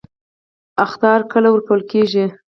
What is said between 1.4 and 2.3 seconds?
ورکول کیږي؟